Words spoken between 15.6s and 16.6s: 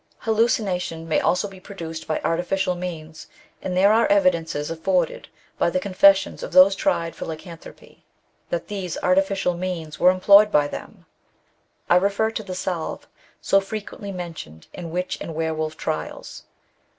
trials.